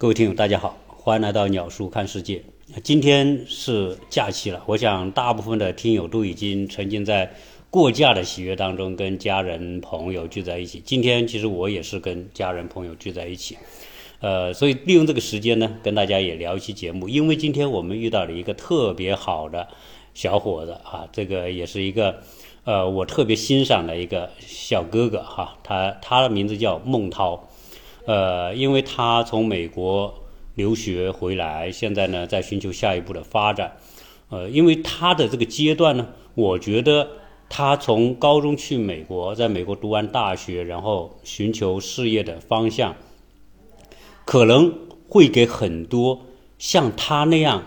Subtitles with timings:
[0.00, 2.42] 各位听友，大家好，欢迎来到鸟叔看世界。
[2.82, 7.30] 今天是假期了，我想大部分的听友都已经沉浸在
[7.68, 10.82] 过假的喜悦当中，跟家人朋友聚在一起。
[10.86, 13.58] 今天其实我也是跟家人朋友聚在一起，
[14.20, 17.06] 呃，所以利用这个时间呢，跟大家也聊一期节目。
[17.06, 19.68] 因为今天我们遇到了一个特别好的
[20.14, 22.22] 小伙子啊，这个也是一个
[22.64, 27.49] 呃我特别欣赏的一个小哥哥哈，他他的名字叫孟涛，
[28.06, 30.14] 呃，因为他从美国。
[30.56, 33.76] 留学回来，现在呢在寻求下一步的发展，
[34.28, 37.08] 呃，因为他的这个阶段呢，我觉得
[37.48, 42.94] 他从高中去美国，在美国读完大学，然后寻求事业的方向，
[44.26, 44.74] 可能
[45.08, 46.20] 会给很多
[46.58, 47.62] 像他那样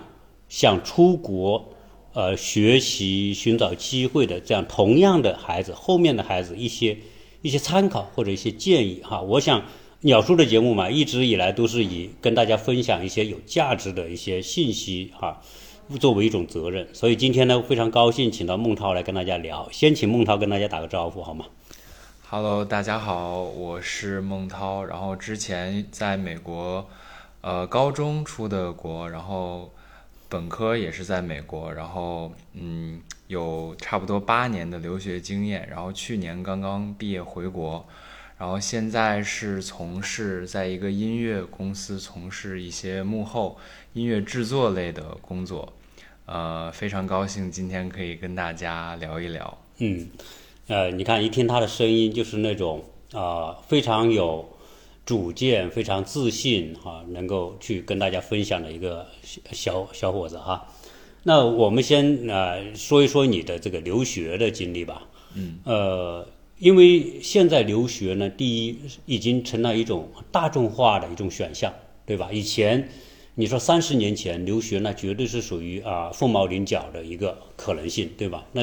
[0.48, 1.70] 想出国
[2.12, 6.98] 呃学习、寻找机会的这样同样的孩子，后面的孩子一些
[7.42, 9.64] 一些参考或者一些建议哈，我想。
[10.06, 15.42] 鸟叔的节目嘛，一直以来都是以跟大家分享一些有价值的一些信息哈，
[15.98, 16.94] 作为一种责任。
[16.94, 19.70] 所以今天呢，非常高兴请到孟涛来跟大家聊。
[19.72, 21.46] 先请孟涛跟大家打个招呼好吗
[22.28, 24.84] ？Hello，大家好，我是孟涛。
[24.84, 26.86] 然后之前在美国，
[27.40, 29.72] 呃，高中出的国，然后
[30.28, 35.66] 本科也是在美国，然后嗯，有差不多八年的留学经验。
[35.72, 37.86] 然后去年刚刚毕业回国。
[38.44, 43.58] 然后现在是从事在一个音乐公司从事一些幕后
[43.94, 45.72] 音乐制作类的工作，
[46.26, 49.58] 呃，非常高兴今天可以跟大家聊一聊。
[49.78, 50.10] 嗯，
[50.68, 54.46] 呃，你看一听他的声音就是那种啊非常有
[55.06, 59.08] 主见、非常自信哈，能够去跟大家分享的一个
[59.54, 60.68] 小小伙子哈。
[61.24, 65.04] 那我们先呃说一说你的这个留学的经历吧。
[65.34, 66.28] 嗯，呃。
[66.60, 71.74] 因为现在留学呢，第一已经成了一种大众化的一种选项，
[72.06, 72.32] 对吧？
[72.32, 72.88] 以前
[73.36, 78.46] 你说三十年前留学那绝对是属于啊凤毛麟角的一个可能性，对吧？
[78.54, 78.62] 那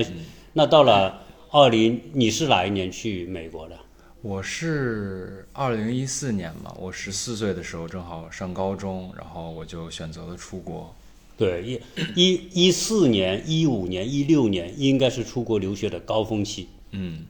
[0.55, 3.77] 那到了二零，你是哪一年去美国的？
[4.23, 10.95] 我是二零一四年嘛，我十四岁的时候正好上高中，然后我就选择了出国。
[11.37, 11.81] 对，一
[12.15, 16.69] 一一四年、一五年、一六年应该是出国留学的高峰期。
[16.93, 17.27] 嗯。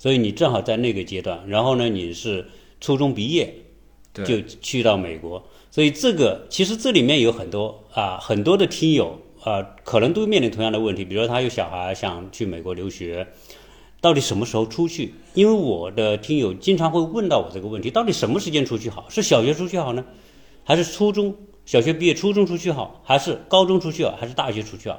[0.00, 2.46] 所以你正好在那个阶段，然后呢，你是
[2.80, 3.54] 初中毕业，
[4.14, 5.46] 就去到美国。
[5.70, 11.04] 所以这个其实这里面有很多啊，很多的听友啊，可能都面临同样的问题。
[11.04, 13.28] 比如说他有小孩想去美国留学，
[14.00, 15.12] 到底什么时候出去？
[15.34, 19.06] 因为我的听友经常会问到我这个问题：到底什么时间出去好？
[19.10, 20.02] 是小学出去好呢，
[20.64, 21.36] 还是初中
[21.66, 24.98] 小学毕业初中出去好，还是高中出去好，还是大学出去好？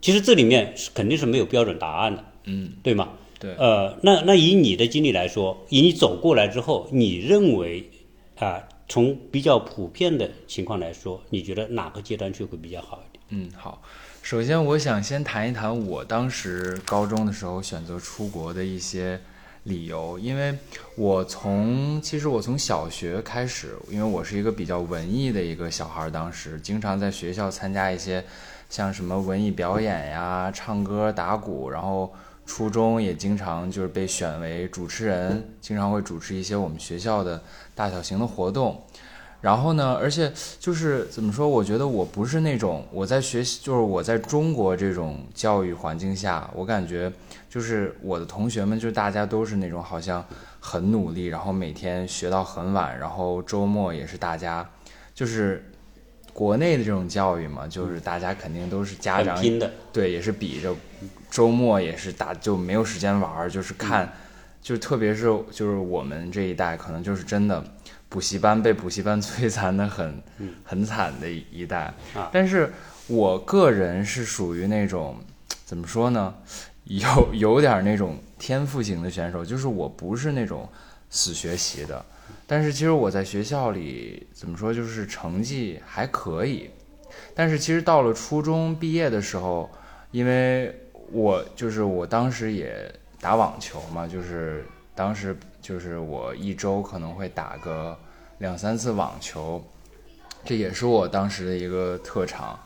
[0.00, 3.08] 其实这里面是肯定是没有标准答案的，嗯，对吗？
[3.40, 7.88] 对，呃，那那以你的经历来说，以你走过来之后，你认为
[8.36, 13.24] 啊，从比较普遍的情况来说，你觉得哪个阶段去会比较好一点？
[13.28, 13.80] 嗯，好，
[14.22, 19.20] 首先我想先谈一谈我当时高中的时候选择出国的一些
[19.62, 20.52] 理由，因为
[20.96, 28.24] 我从其实我从小学开始，因为我是一个比较文艺的一个小孩，当时经常在学校参加一些
[28.68, 32.12] 像什么文艺表演呀、唱歌、打鼓，然后。
[32.48, 37.40] 初中也经常就是被选为主持人，经常会主持一些我们学校的
[37.74, 38.82] 大小型的活动。
[39.42, 41.46] 然后呢，而且就是怎么说？
[41.46, 47.12] 我觉得我不是那种我在学习，就是我在中国这种教育环境下，我感觉
[47.50, 50.24] 就是我的同学们，就大家都是那种好像
[50.58, 54.68] 很努力，然后每天学到很晚，然后周末也是大家
[55.14, 55.70] 就是
[56.38, 60.72] 国内的这种教育嘛，就是大家肯定都是家长拼的，对，也是比着。
[61.28, 64.12] 周末也是打就没有时间玩儿，就是看，
[64.62, 67.64] 就特别是就是我们这一代，可能就是真的
[68.08, 70.22] 补习班被补习班摧残的很
[70.62, 71.92] 很惨的一代。
[72.30, 72.72] 但是
[73.08, 75.16] 我个人是属于那种
[75.64, 76.32] 怎么说呢，
[76.84, 80.68] 有有点那种天赋型的选手，就是我不是那种
[81.10, 82.04] 死学习的，
[82.46, 86.70] 但是其实我在学校里怎么说，就是成绩还可以。
[87.34, 89.68] 但是其实到了初中毕业的时候，
[90.10, 90.74] 因为
[91.10, 94.64] 我就是我当时也打网球嘛，就是
[94.94, 97.98] 当时就是我一周可能会打个
[98.38, 99.64] 两三次网球，
[100.44, 102.58] 这也是我当时的一个特长。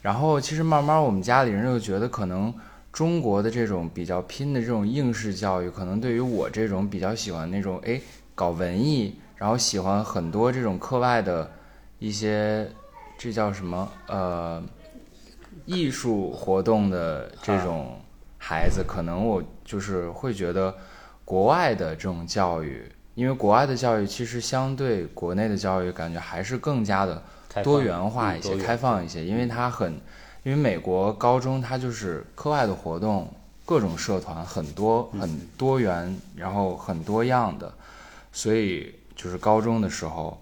[0.00, 2.54] 然后其实慢慢我们家里人就觉得，可能
[2.92, 8.00] 中国的这种比较拼的这种应试教育，可能对于我这种比较喜欢那种哎
[8.34, 11.50] 搞文艺，然后喜欢很多这种课外的
[11.98, 12.70] 一些，
[13.16, 14.62] 这叫什么呃。
[15.66, 18.00] 艺术活动的这种
[18.38, 20.74] 孩子，可能我就是会觉得
[21.26, 27.22] 国外的这种教育因为国外的教育其实相对国内的教育，感觉还是更加的
[27.62, 30.00] 多元化一些、开放一些，因为它很，
[30.44, 33.28] 因为美国高中它就是课外的活动，
[33.64, 37.72] 各种社团很多很多元，然后很多样的，
[38.32, 40.40] 所以就是高中的时候，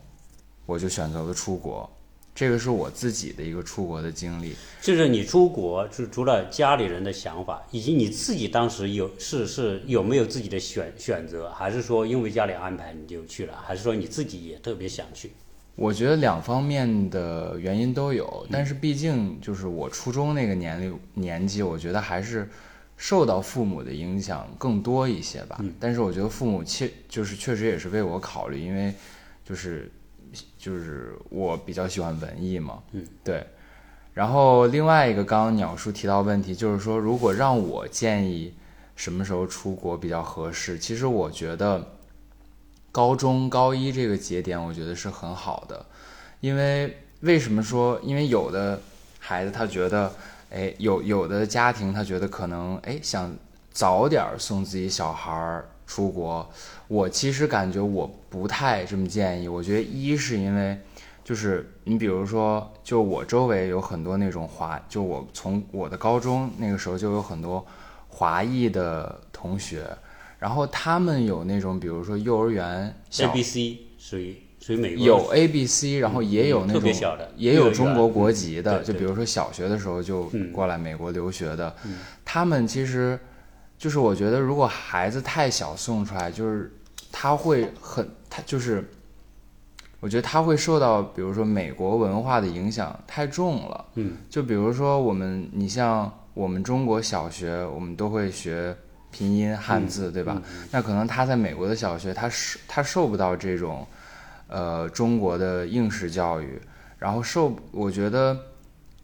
[0.65, 1.89] 我就选择了出国。
[2.35, 15.33] 这个是我自己的一个出国的经历，就是你出国，是除了家里人的想法，以及你自己当时有是是有没有自己的选选择，还是说因为家里安排你就去了，还是说你自己也特别想去？
[15.77, 22.49] 我觉得两方面的原因都有，但是毕竟就是我初中那个年龄年纪，我觉得还是
[22.97, 25.63] 受到父母的影响更多一些吧。
[25.79, 28.93] 但是我觉得父母确就是确实也是为我考虑，因为
[29.45, 29.93] 就是。
[30.59, 33.47] 就是我比较喜欢文艺嘛，嗯，对。
[34.13, 38.53] 然后另外一个，刚刚鸟叔提到问题，就是说，如果让我建议
[38.97, 41.96] 什么时候出国比较合适，其实我觉得
[42.97, 45.85] 高中高一这个节点，我觉得是很好的。
[46.41, 48.01] 因为为什么说？
[48.03, 48.81] 因为有的
[49.19, 50.11] 孩子他觉得，
[50.49, 53.37] 哎，有有的家庭他觉得可能，哎，想
[53.71, 55.69] 早点送自己小孩儿。
[55.87, 56.51] 出国，
[56.89, 59.47] 我其实感觉我不太这么建议。
[59.47, 60.77] 我觉得一是因为，
[61.23, 67.65] 就是你比如说，就我周围有很多那种华，就我从我的高中那个时候就有很多
[68.09, 69.87] 华裔的同学，
[70.47, 76.89] 然后他们有那种比如说幼儿园，A B C 属于属于美国有 A B C，然后也有那种
[77.35, 81.75] 也有中国国籍的，就比如说小学的时候就过来美国留学的，
[82.25, 83.19] 他们其实。
[83.79, 86.73] 就是我觉得，如果孩子太小送出来，就是
[87.13, 88.83] 他会很，他就是，
[90.01, 93.85] 我觉得他会受到，比如说美国文化的影响太重了。
[93.97, 98.75] 嗯，就比如说我们，你像我们中国小学，我们都会学
[99.17, 100.43] 拼音汉字，对吧？
[100.73, 103.87] 那可能他在美国的小学，他受他受不到这种，
[104.49, 106.61] 呃，中国的应试教育，
[106.99, 108.37] 然后受，我觉得，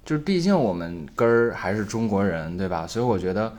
[0.05, 2.87] 就是毕竟我们根儿还是中国人，对吧？
[2.87, 3.50] 所以我觉得。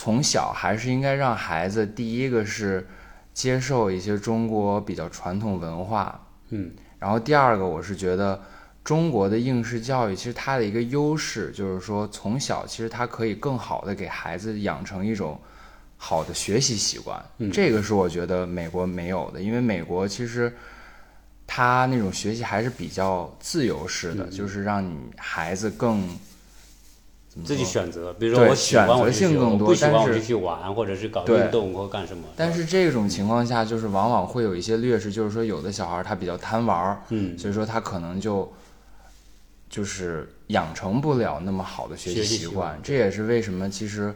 [0.00, 2.86] 从小还是应该让孩子，第一个是
[3.34, 6.70] 接受一些中国比较传统文化，嗯，
[7.00, 8.40] 然后第二个我是觉得
[8.84, 15.36] 中国的应试教育其实它的一个优势就是说从小其实它可以更好的给孩子养成一种
[15.98, 17.22] 好的学习习惯，
[17.52, 20.50] 这个是我觉得美国没有的，因为美国其实
[21.46, 26.08] 他那种学习还是比较自由式的，就是让你孩子更。
[27.44, 32.24] 自己选择，比如说我喜欢我就我不喜欢我就去玩，或者是搞运动或干什么。
[32.36, 38.52] 但是这种情况下，就是往往会有一些劣势，就是说有的小孩他比较贪玩，嗯，所以说他可能就
[39.70, 42.76] 就是养成不了那么好的学习习惯。
[42.82, 44.12] 这也是为什么其实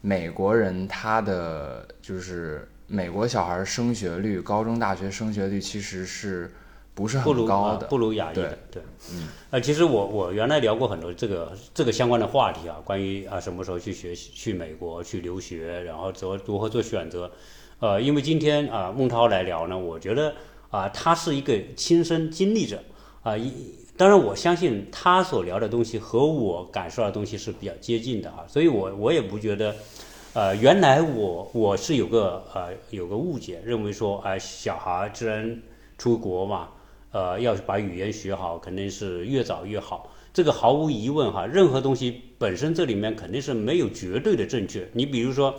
[0.00, 6.50] 美国人他的就是美国小孩升学率，高中大学升学率其实是。
[6.96, 8.82] 不是很高的，不如亚裔的，对，
[9.12, 17.30] 嗯，呃，其实我我原来聊过很多这个这个相关的话题啊，关于啊什么时候去学习去美国去留学，然后怎如何做选择，
[17.80, 20.34] 呃，因为今天啊孟涛来聊呢，我觉得
[20.70, 22.82] 啊他是一个亲身经历者
[23.22, 23.52] 啊，一
[23.96, 29.74] 当然我相信他所聊的东西和我感受的东西是比较接近的啊，所以我我也不觉得，
[30.34, 35.62] 呃，原来我我是有个呃有个误解，认为说啊小孩既然
[35.96, 36.68] 出国嘛。
[37.12, 40.12] 呃，要把语言学好，肯定是越早越好。
[40.34, 44.86] 这个毫无疑问哈，任何东西本身这里面肯定是没有绝对的正确。
[44.92, 45.54] 你比如说，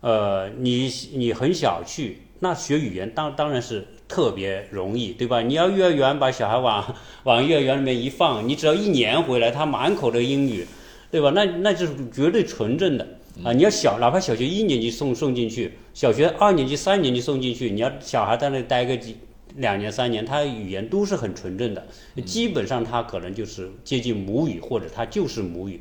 [0.00, 5.40] 呃，你你很小去，那学语言当当然是特别容易，对吧？
[5.42, 6.94] 你要幼儿园把小孩往
[7.24, 10.66] 往幼儿园里面一放，你只要一年回来，他满口的英语，
[11.10, 11.30] 对吧？
[11.34, 13.06] 那那就是绝对纯正的
[13.44, 13.52] 啊！
[13.52, 19.16] 你要小，哪怕小学一年级送送进去，小学二年级、三年级送进去，你要小孩在那待个几。
[19.58, 21.82] 两年三年，他语言都是很纯正的，
[22.26, 25.80] 基本上他可能就是接近母语，或者他就是母语。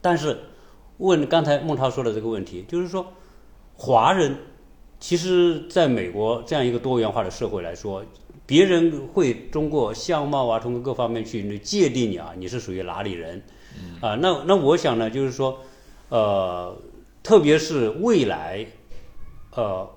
[0.00, 0.36] 但是，
[0.96, 3.06] 问刚才孟涛说的这个问题，就是说，
[3.74, 4.36] 华人
[5.02, 8.04] 其实在美国这样一个多元化的社会来说，
[8.46, 13.42] 别人会通过相貌啊，通过各方面去界定你啊，你是属于哪里人
[14.00, 14.14] 啊？
[14.14, 15.58] 那那我想呢，就是说，
[16.08, 16.76] 呃，
[17.20, 18.64] 特别是未来，
[19.56, 19.90] 呃。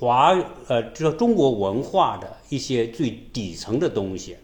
[0.00, 0.32] 华
[0.68, 4.36] 呃，就是中国文化的一些最底层的东西，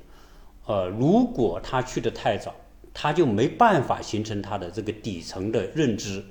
[0.67, 2.53] 呃，如果他去的太早，
[2.95, 6.25] 他就没办法形成他的这个底层的认知，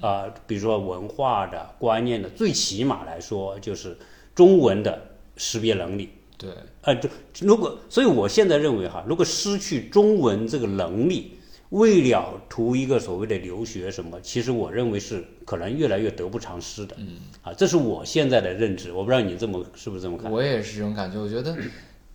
[0.00, 3.96] 啊，比如说文化的观念的，最起码来说就是
[4.34, 5.00] 中文的
[5.36, 6.08] 识别能力。
[6.38, 6.50] 对，
[6.82, 7.08] 呃，就
[7.40, 11.32] 如果，所以我现在认为哈，如果失去中文这个能力，
[11.70, 16.94] 为了图一个所谓的留学什么，其实我认为是可能越来越得不偿失的。
[16.98, 20.30] 嗯，啊，这是我现在的认知，我不知道你这么是不是这么看？
[20.30, 21.18] 我也是这种感觉。
[21.18, 21.56] 我觉得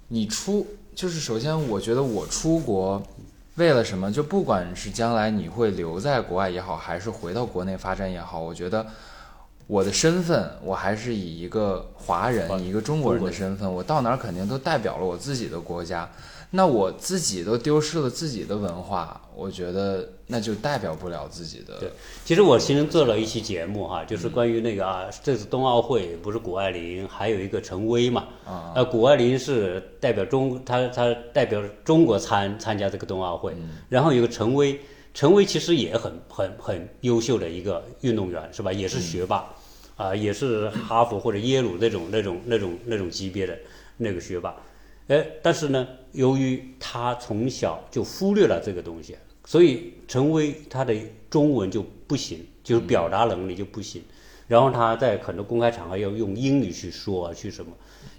[0.08, 3.02] 你出就是首先，我觉得我出国
[3.56, 4.12] 为了什么？
[4.12, 8.86] 就不管是将来你会留在国外也好，还是回到国内发展也好，我觉得
[9.68, 16.10] 我的身份我还是以一个华人、以一个中国人的身份，我到哪儿肯定都代表了我自己的国家。
[16.54, 21.80] 那我自己都丢失了自己的文化，我觉得那就代表不了自己的。
[21.80, 21.90] 对，
[22.26, 28.28] 其实我其实做了一期节目哈，就是关于那个啊，这次冬奥会不是谷爱凌，还有一个陈薇嘛。
[28.46, 28.74] 啊。
[28.76, 33.54] 呃，谷爱凌是代表中，她她代表中国参参加这个冬奥会。
[33.54, 33.78] 嗯。
[33.88, 34.78] 然后有个陈薇，
[35.14, 38.74] 陈薇其实也很很很优秀的一个运动员，是吧？
[38.74, 39.48] 也是学霸，
[39.96, 43.58] 啊，也是哈佛或者耶鲁那种那种那种那种级别的
[43.96, 44.54] 那个学霸。
[45.08, 50.96] 哎，但是呢，由于他从小就忽略了这个东西，所以陈威他的
[51.30, 54.02] 中文就不行，就是表达能力就不行。
[54.48, 57.72] 然后他在很多公开场合要用英语去说去什么。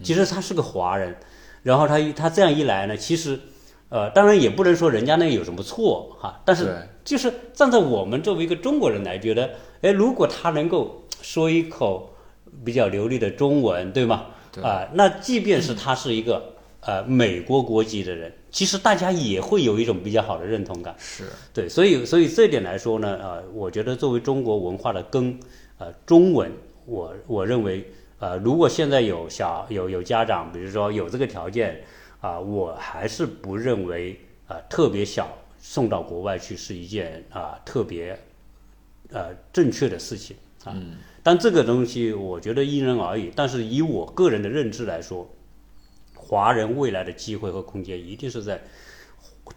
[0.02, 1.16] 其实他是个华人，
[1.62, 3.38] 然后他他这样一来呢，其实，
[3.88, 6.74] 呃，当然也不能说人家那有什么错哈，但是
[7.04, 12.14] 就是站在我们作为一个中国人来觉得，哎，如果他能够说一口
[12.64, 14.26] 比较流利的中文，对吗？
[14.62, 16.51] 啊，那即便是他是一个。
[16.84, 20.92] 呃，美国国籍的人，其实大家也会有一种比较好的认同感。
[20.98, 25.38] 是对，所以所以这点来说呢，呃，我觉得作为中国文化的根，
[25.78, 26.50] 呃，中文，
[26.84, 31.80] 我我认为，呃，如果现在有小有有家长，比如说有这个条件，
[32.20, 35.28] 啊，我还是不认为，啊，特别小
[35.60, 38.18] 送到国外去是一件啊特别，
[39.12, 40.74] 呃，正确的事情啊。
[41.22, 43.30] 但这个东西我觉得因人而异。
[43.36, 45.32] 但是以我个人的认知来说。
[46.32, 48.58] 华人未来的机会和空间一定是在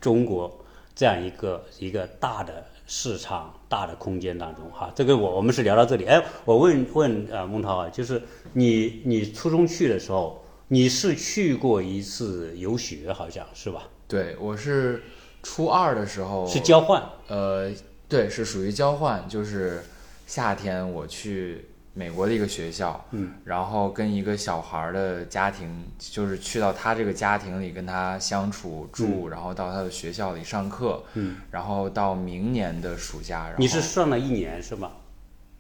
[0.02, 4.92] 中国这样一个一个大的市场、大的空间当中哈。
[4.94, 6.04] 这个我我们是聊到这里。
[6.04, 13.84] 哎，我问问啊，孟涛啊，就是你你初中去的时候，你是去过一次游学，好像是吧？
[14.06, 15.02] 对，我是
[15.44, 17.02] 初二的时候是交换。
[17.30, 17.72] 呃，
[18.10, 19.82] 对，是属于交换，就是
[20.28, 21.70] 夏天我去。
[21.98, 34.92] 美国的一个学校，嗯，然后跟一个小孩的家庭，就是去到他这个家庭里跟他相处住，然后到他的学校里上课，嗯，然后到明年的暑假，你是上了一年是吗？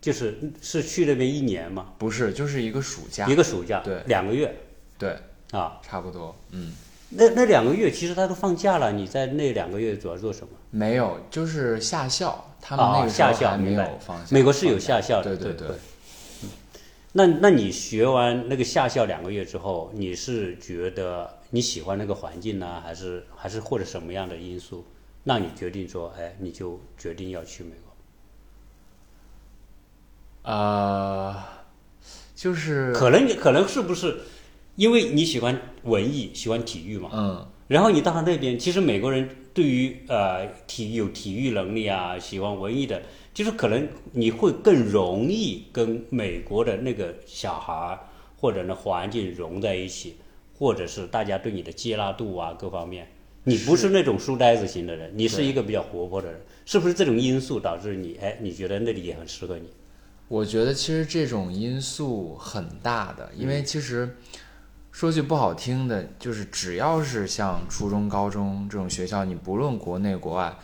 [0.01, 1.85] 就是是去那边一年吗？
[1.97, 4.53] 不是，就是一个暑假，一个暑假，对，两个月，
[4.97, 5.17] 对，
[5.51, 6.73] 啊，差不多，嗯，
[7.09, 10.49] 那那两个月其实他都放假了，你在那两个月主要做什么？
[10.69, 15.67] 没有，就是下校，他们那个夏校没有放，美国是有下校的，对对。
[15.69, 15.77] 对。
[17.17, 24.85] 那那你学完那个夏校两个月之后，你是觉得你喜欢那个环境呢，还是还是或者什么样的因素，
[25.23, 27.69] 让你决定说，哎，你就决定要去美
[30.43, 30.51] 国？
[30.51, 31.41] 呃，
[32.35, 34.17] 就是可能可能是不是
[34.75, 37.09] 因为你喜欢文艺，喜欢体育嘛？
[37.13, 37.47] 嗯。
[37.67, 43.01] 然后你到了那边，其实美国人对于呃体有体育能力啊，喜欢文艺的。
[43.33, 47.99] 就是可能你会更容易跟美国的那个小孩儿
[48.37, 50.15] 或者呢环境融在一起，
[50.57, 53.05] 或者是大家对你的接纳度啊各方面，
[53.43, 59.67] 你不是那种书呆子型的人，你是一个比较活泼的人，是不是这种因素导致你哎你觉得那里也很适合你？
[60.29, 64.15] 我觉得其实这种因素很大的，因为其实
[64.95, 70.55] 说句不好听的，就是只要是像初中、高中这种学校，你不论国内国外。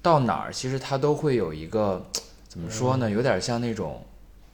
[0.00, 2.06] 到哪儿，其实它都会有一个，
[2.46, 3.10] 怎么说呢？
[3.10, 4.06] 有点像那种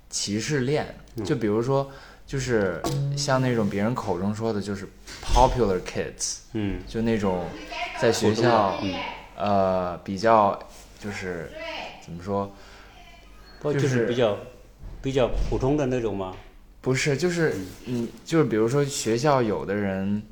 [0.08, 0.96] 歧视链。
[1.22, 1.90] 就比如说，
[2.26, 2.80] 就是
[3.14, 4.88] 像那种别人口中说的，就是
[5.22, 7.44] popular kids，嗯，就那种
[8.00, 8.82] 在学校，
[9.36, 10.58] 呃，比较
[10.98, 11.50] 就是
[12.02, 12.50] 怎么说，
[13.64, 14.38] 就是比较
[15.02, 16.34] 比较普通的那种吗？
[16.80, 17.54] 不是，就是
[17.86, 20.22] 嗯，就是比如说学校有的人，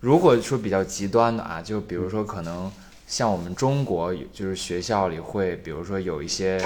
[0.00, 2.70] 如果说比较极端的啊，就比如说可能。
[3.10, 6.62] 像我们中国，就是学校里会，比如说有一些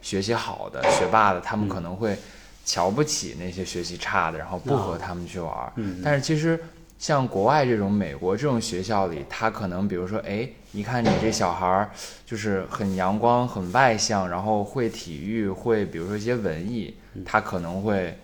[0.00, 2.16] 学习好的学霸的，他们可能会
[2.64, 5.52] 瞧不起那些学习差的，然后不和他们去玩。
[5.74, 6.00] 嗯。
[6.00, 6.56] 但是其实
[6.96, 11.90] 像国外这种美国这种学校里，他可能比如说，哎，一看你这小孩儿
[12.24, 18.16] 就是很阳光、很外向，然后会体育，会比如说一些文艺，他可能会。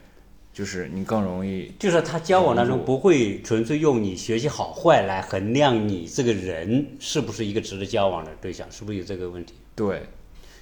[0.56, 9.52] 就是你更容易，就是他交往当中不会纯粹用你学习好坏来衡量你这个人是不是一个值得交往的对象，是不是有这个问题？
[9.74, 10.04] 对，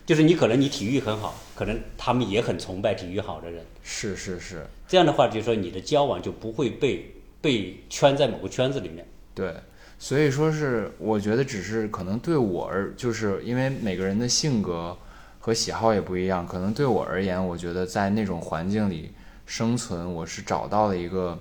[0.04, 3.64] 就是你可能你体育很好，可能他们也很崇拜体育好的人。
[3.84, 9.06] 是是是，这样的话就是说你的交往就不会被被圈在某个圈子里面。
[9.32, 9.54] 对。
[9.96, 14.94] 所以说是我觉得只是可能对我而就是因为每个人的性格
[15.38, 19.12] 和喜好也不一样，可能对我而言，我觉得在那种环境里
[19.46, 21.38] 生存，我是找到了一个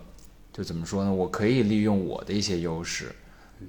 [0.52, 1.14] 就怎么说呢？
[1.14, 3.14] 我可以利用我的一些优势。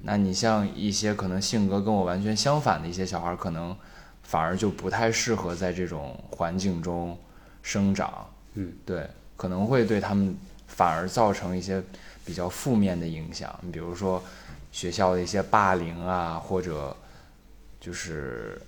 [0.03, 3.75] 那你像一些可能性格跟我完全相反的一些小孩，可能
[4.23, 7.17] 反而就不太适合在这种环境中
[7.63, 8.29] 生长。
[8.55, 10.35] 嗯，对，可能会对他们
[10.67, 11.81] 反而造成一些
[12.25, 13.57] 比较负面的影响。
[13.61, 14.21] 你比如说
[14.71, 16.95] 学校的一些霸凌啊，或者
[17.79, 18.61] 就是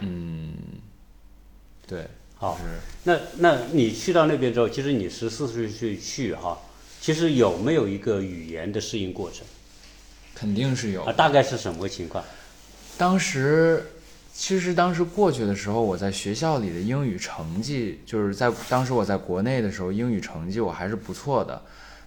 [0.00, 0.54] 嗯，
[1.86, 2.06] 对，
[2.42, 6.58] 好就是那那你去到那边之后，其实你十四岁去去哈，
[7.00, 9.46] 其实有没有一个语言的适应过程
[10.34, 11.12] 肯定是有啊？
[11.12, 12.24] 大概是什么情况？
[12.98, 13.86] 当时，
[14.34, 21.62] 其实当时过去的时候，我在学校里的英语成绩，就是在当时我在国内的时候，英语成绩我还是不错的。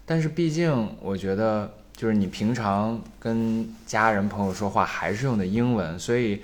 [0.06, 6.42] 但是毕竟，我觉得就是你平常跟家人朋友说话还是用的英文，所以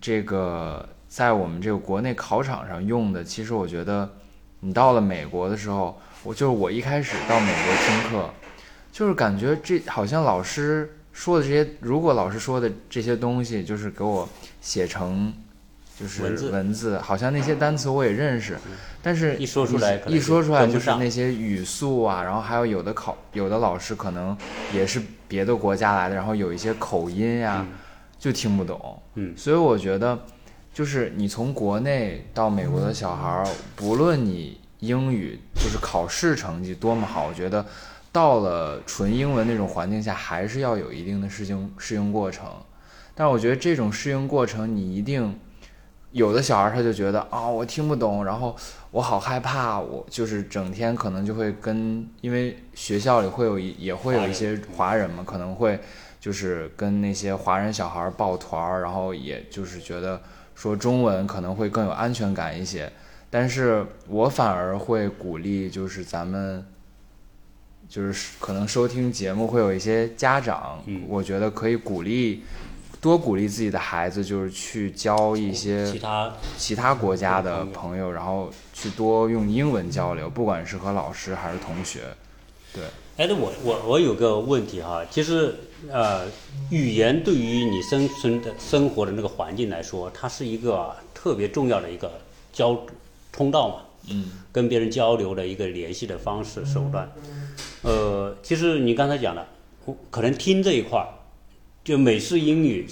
[0.00, 4.10] 这个在我们这个国内考场上用的，其实我觉得
[4.58, 8.30] 你到了美国的时候，我就是我一开始到美国听课，
[8.90, 14.28] 就是感觉这好像老师说的这些，如果老师说的这些东西，就是给我
[14.60, 15.32] 写成
[15.96, 18.58] 就是文字文字，好像那些单词我也认识，
[19.00, 24.36] 但是一说出来一说出来就是那些语速啊，然后还有有的考有的老师可能
[24.72, 27.64] 也是别的国家来的，然后有一些口音呀、
[28.18, 29.00] 就听不懂。
[29.14, 30.18] 嗯所以我觉得，
[30.74, 37.64] 就是你从国内到美国的小孩儿，不论你英语就是考试成绩多么好，我觉得
[38.10, 42.48] 到了纯英文那种环境下，还是要有一定的适应适应过程。
[43.14, 45.38] 但我觉得这种适应过程，你一定
[46.10, 48.56] 有的小孩儿他就觉得啊、我听不懂，然后
[48.90, 55.78] 我好害怕，我就是整天可能就会跟，因为学校里会有一也会有一些华人嘛，可能会
[56.18, 60.20] 就是跟那些华人小孩儿抱团儿，然后也就是觉得
[60.54, 62.90] 说中文可能会更有安全感一些。
[63.30, 66.64] 但是我反而会鼓励，就是咱们
[67.88, 72.44] 就是可能收听节目会有一些家长，嗯我觉得可以鼓励
[73.00, 82.02] 多鼓励自己的孩子，就是去交一些其他其他国家的朋友，然后去多用英文交流，不管是和老师还是同学。
[82.72, 82.84] 对，
[83.16, 85.54] 哎，那我我我有个问题哈，其实
[85.90, 86.26] 呃，
[86.70, 92.20] 语言对于你生存的生活的那个环境来说，它是一个特别重要的一个
[92.52, 92.86] 交
[93.32, 97.10] 通道嘛，嗯，跟别人交流的一个联系的方式手段。
[97.82, 99.46] 呃，其实你刚才讲了，
[100.10, 101.08] 可能听这一块儿，
[101.84, 102.86] 就美式英语，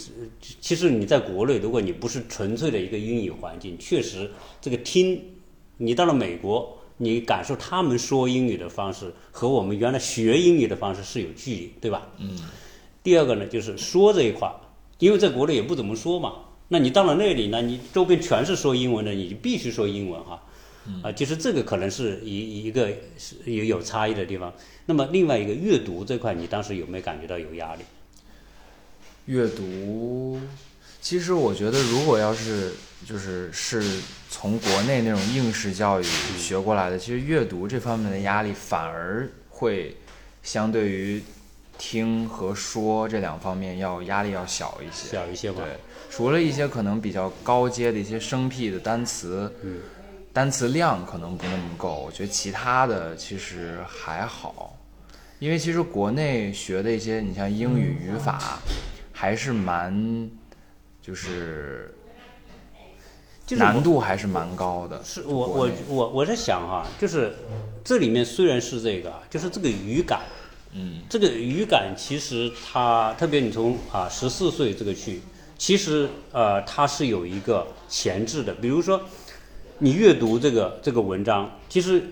[0.60, 5.22] 其实你在国内，如果你不是纯粹的一个英语环境，确实这个听，
[5.78, 6.78] 你到了美国。
[6.98, 12.06] 你感受他们说英语的方式和我们原来学英语的方式是有距离，对吧？
[12.18, 12.38] 嗯。
[13.02, 14.50] 第二个呢，就是说这一块，
[14.98, 16.34] 因为在国内也不怎么说嘛，
[16.68, 20.42] 那你到了那里呢，你周边全是说英文的，你就必须说英文哈。
[21.02, 24.52] 啊，其实这个可能是一一个是有有差异的地方。
[24.84, 27.82] 那么另外一个阅读这块，你当时有没有感觉到有压力？
[29.26, 30.40] 阅读，
[31.00, 32.72] 其实我觉得，如果要是
[33.06, 36.04] 就是是从国内那种应试教育
[36.36, 39.96] 学过来的，其实阅读这方面的压力反而会
[40.42, 41.22] 相对于
[41.84, 45.08] 听和说这两方面要压力要小一些。
[45.08, 45.62] 小一些吧。
[45.64, 45.76] 对，
[46.08, 49.80] 除了一些可能比较高阶的一些生僻的单词，嗯，
[50.32, 54.78] 单词量可能不那么够，我觉得其他的其实还好，
[55.40, 58.60] 因为其实国内学的一些，你像英语语法，
[59.12, 60.30] 还是蛮，
[61.02, 61.92] 就是
[63.44, 65.02] 就是难度还是蛮高的。
[65.02, 67.34] 是我我我我在想哈，就是
[67.82, 70.20] 这里面虽然是这个，就是这个语感，
[70.72, 71.00] 嗯。
[71.08, 75.20] 这个语感其实它特别你从啊十四岁这个去，
[75.56, 79.00] 其实呃它是有一个前置的，比如说
[79.78, 82.02] 你阅读这个这个文章，其实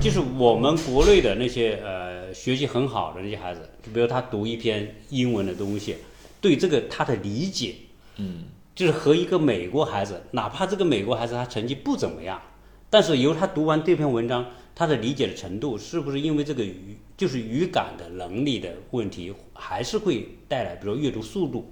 [0.00, 5.96] 就是我们国内的那些呃学习很好的那些孩子，就比如他读一篇英文的东西，
[6.40, 7.74] 对这个他的理解，
[8.16, 8.44] 嗯。
[8.78, 12.40] 就是和一个美国孩子，哪怕这个美国孩子他成绩不怎么样，
[12.88, 14.46] 但是由他读完这篇文章，
[14.78, 21.68] 他的理解的程度是不是因为这个语就是语感的能力的问题，还是会带来，比如阅读速度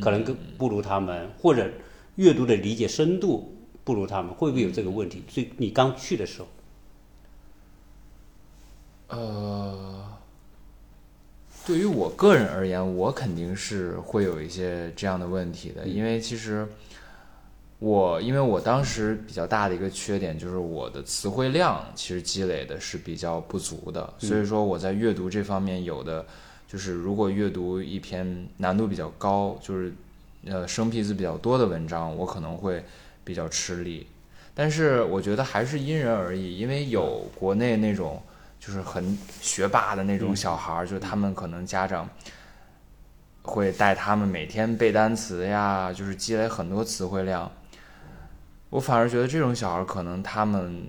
[0.00, 1.70] 可能更不如他们，或者
[2.16, 5.22] 阅读的理解深度不如他们，会不会有这个问题？
[5.28, 6.48] 所以你刚去的时候，
[9.16, 10.04] 呃，
[11.64, 16.66] 对于我个人而言，我肯定是会有一些这样的问题的，因为其实
[17.80, 26.26] 我因为我当时比较大的一个缺点就是我的词汇量其实积累的是比较不足的，所以说我在阅读这方面有的
[26.68, 29.94] 就是如果阅读一篇难度比较高，就是
[30.44, 32.84] 呃生僻字比较多的文章，我可能会
[33.24, 34.06] 比较吃力。
[34.54, 38.22] 但是我觉得还是因人而异，因为有国内那种
[38.58, 42.06] 就是很学霸的那种小孩儿，就是他们可能家长
[43.40, 47.50] 会带他们每天背单词呀，就是积累很多词汇量。
[48.70, 50.82] 我反而觉得这种小孩可能他们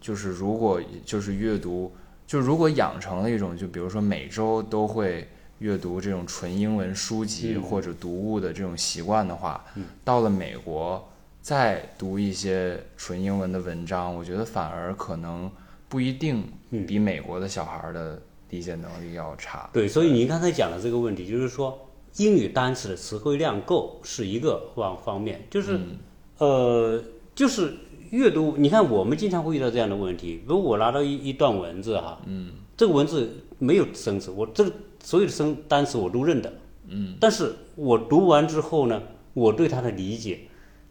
[0.00, 1.92] 就是如果就是阅读，
[2.26, 7.62] 就如果养成了一种就比如说每周都会阅读这种纯英文书籍嗯。
[7.62, 9.84] 或者读物的这种习惯的话，嗯。
[10.02, 11.06] 到了美国
[11.42, 15.50] 再读一些纯英文的文章，我觉得反而可能
[15.88, 16.86] 不一定嗯。
[16.86, 18.20] 比美国的小孩的
[18.50, 19.68] 理解能力要差。
[19.72, 21.78] 对，所以您刚才讲的这个问题，就是说
[22.16, 25.98] 英语单词的词汇量够是一个方方面，就是、嗯
[26.38, 27.02] 呃，
[27.34, 27.74] 就是
[28.10, 28.54] 阅读。
[28.56, 34.72] 你看，我们经常会遇到这样的问题，如果我拿到一一段文字哈，嗯，这个文字没有生词，我这个
[35.02, 36.52] 所有的生单词我都认得，
[36.88, 39.02] 嗯，但是我读完之后呢，
[39.34, 40.40] 我对它的理解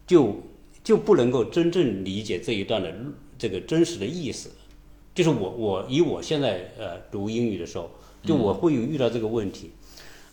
[0.06, 0.36] 就
[0.84, 2.94] 就不能够真正理解这一段的
[3.38, 4.50] 这个真实的意思。
[5.14, 7.90] 就是我我以我现在呃读英语的时候，
[8.22, 9.72] 就我会有遇到这个问题。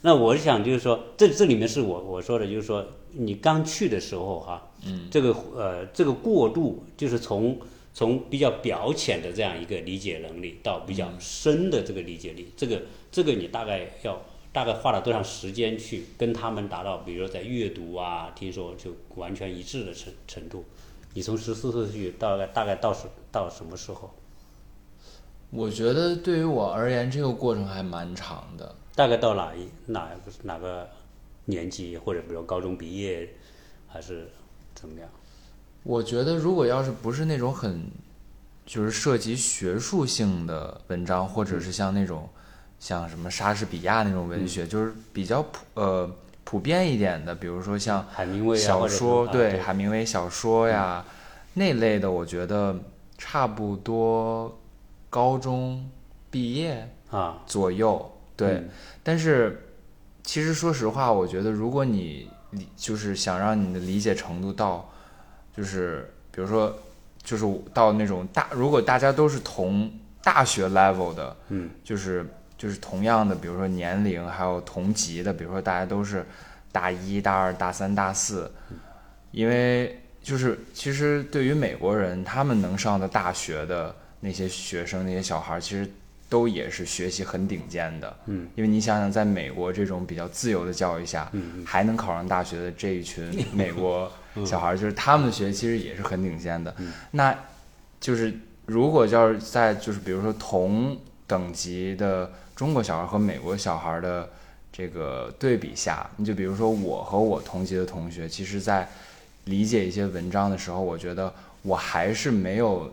[0.02, 7.60] 那我想就是说，这这里面是我我说的，就是说你刚去的时候哈，嗯，这个呃这个过渡就是从
[7.94, 14.22] 从比较表浅的这样一个理解能力到比较深的这个理解力，这个这个你大概要
[14.52, 20.64] 大概花了多长时间去跟他们达到，比如说在阅读啊，听说就完全一致的程程度。
[21.14, 24.12] 你从十四岁去大概大概到什到什么时候？
[25.52, 28.76] 我觉得对于我而言，这个过程还蛮长的。
[28.94, 30.10] 大概到哪一哪
[30.44, 30.90] 哪个
[31.46, 33.30] 年纪，或者比如高中毕业，
[33.88, 34.30] 还是
[34.76, 35.10] 怎么样？
[35.82, 37.88] 我觉得如果要是不是那种很
[38.66, 42.28] 就是涉及学术性的文章，或者是像那种
[42.80, 46.12] 像什么莎士比亚那种文学，就是比较普呃
[46.44, 51.06] 普遍一点的，比如说像海明威啊，小说，啊对海明威小说呀、
[51.54, 52.76] 那类的，我觉得
[53.18, 54.60] 差不多
[55.10, 55.90] 高中
[56.30, 58.12] 毕业啊，左右。
[58.36, 58.70] 对，嗯。
[59.04, 59.62] 但是
[60.24, 64.90] 其实说实话，我觉得如果你理就是想让你的理解程度到，
[65.56, 66.76] 就是比如说，
[67.24, 69.92] 就是到那种大，如果大家都是同
[70.24, 72.26] 大学 level 的，嗯，就是
[72.58, 76.26] 就是同样的，比如说年龄，还有同级的，比如说大家都是
[76.72, 78.52] 大一大二大三大四，
[79.32, 85.88] 因为就是其实对于美国人，他们能上的大学的那些学生那些小孩，其实
[86.28, 94.12] 都也是学习很顶尖的，嗯，因为你想想，在美国这种比较自由的教育下，嗯还能考上大学的这一群美国
[94.46, 96.74] 小孩儿，就是他们的学习其实也是很顶尖的。
[96.80, 96.92] 嗯。
[97.12, 97.38] 那
[98.00, 98.34] 就是
[98.66, 104.30] 如果要是在就是比如说同等级的中国小孩和美国小孩的
[104.72, 108.90] 这个对比下，你就比如说我和我同级的同学，其实在
[109.46, 112.92] 理解一些文章的时候，我觉得我还是没有，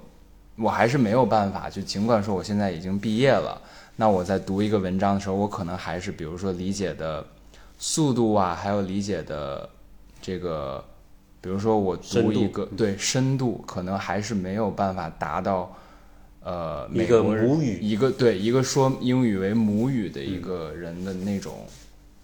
[0.56, 1.68] 我还是没有办法。
[1.70, 3.60] 就尽管说我现在已经毕业了，
[3.96, 7.26] 那我在读一个文章的时候，我可能还是比如说理解的
[7.78, 9.68] 速度啊，还有理解的
[10.20, 10.84] 这个，
[11.40, 15.74] 比如说我读一个对深度，可能还是没有办法达到。
[16.44, 21.64] 呃，一个母语一个对一个说英语为母语的一个人的那种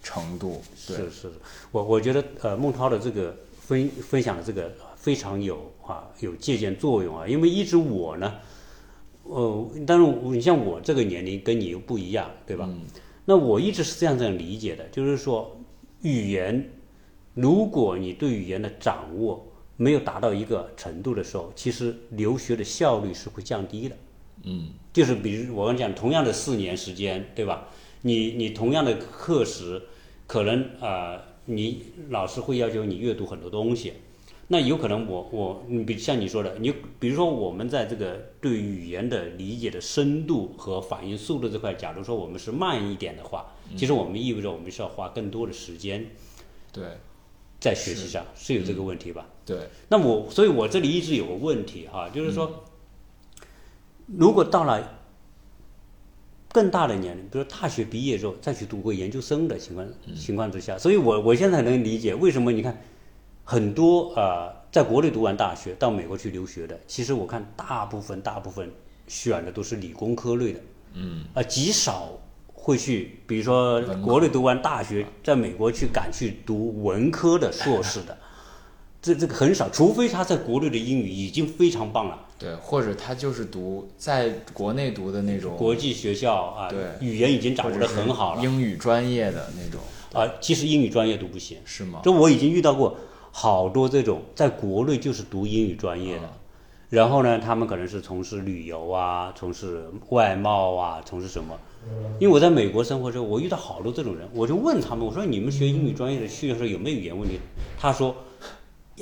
[0.03, 1.31] 程度，对，是是是，
[1.71, 4.69] 我我觉得呃孟涛的这个分分享的这个
[5.09, 5.55] 非常有
[5.87, 8.35] 啊有借鉴作用啊，因为一直我呢，
[9.23, 12.67] 呃，但是你像我这个年龄跟你又不一样，对吧？
[12.69, 12.81] 嗯
[13.25, 15.59] 那我一直是这样这样理解的，就是说
[16.03, 16.63] 语言，
[17.33, 19.43] 如果你对语言的掌握
[19.77, 23.95] 没有达到一个程度的时候，其实留学的效率是会降低的。
[24.43, 27.67] 嗯就是比如我刚讲，同样的四年时间，对吧？
[28.03, 29.81] 你你同样的课时，
[30.27, 33.93] 可能呃，你老师会要求你阅读很多东西，
[34.51, 43.45] 那有可能我我你比像你说的，你比如说我们在这个对语言的理解的深度和反应速度这块，假如说我们是慢一点的话，
[43.77, 46.03] 其实我们意味着我们是要花更多的时间
[46.71, 46.83] 对
[47.59, 49.27] 在学习上，是有这个问题吧？
[49.45, 52.63] 对，那我，所以我这里一直有个问题哈、就是说，
[54.07, 54.97] 如果到了
[56.51, 62.81] 更大的年龄，比如大学毕业之后再去读个研究生的情况情况之下，所以我我现在能理解为什么你看
[63.49, 68.71] 很多呃在国内读完大学到美国去留学的，其实我看大部分大部分
[69.07, 70.59] 选的都是理工科类的，
[70.93, 71.25] 嗯。
[71.33, 72.11] 啊，极少
[72.53, 78.15] 会去，比如说国内读完大学，在美国去赶去读文科的硕士的，
[79.01, 86.77] 这这个很少，除非他在国内的英语已经非常棒了，对，或者他就是读在国内读的那种国际学校啊，对。
[87.01, 88.43] 语言已经掌握的很好了。
[88.43, 89.81] 英语专业的那种，
[90.13, 90.31] 啊。
[90.39, 92.01] 其实英语专业都不行，是吗？
[92.03, 92.95] 这我已经遇到过
[93.31, 96.33] 好多这种在国内就是读英语专业的，啊。
[96.89, 101.55] 然后呢，他们可能是从事旅游啊，从事外贸啊，从事什么？
[102.19, 107.39] 因为我在美国生活的时候，我遇到好多这种人，我就问他们，我说你们学英语专业的去的时候有没有语言问题？
[107.77, 108.15] 他说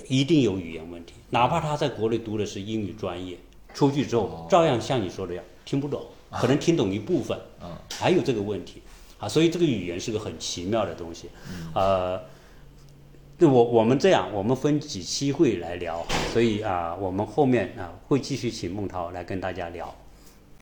[0.09, 3.37] 一定有语言问题，哪怕他在国内读的是英语专业，
[3.73, 8.81] 出去之后照样像你说的一样听不懂，可能听懂一部分，嗯还有这个问题。
[9.17, 11.29] 啊，所以这个语言是个很奇妙的东西，
[11.73, 12.19] 呃。
[13.37, 19.93] 就我我们这样，我们分几期会来聊，所以啊，我们后面啊会继续请孟涛来跟大家聊。